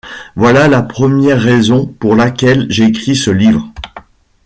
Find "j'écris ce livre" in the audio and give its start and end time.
2.71-3.71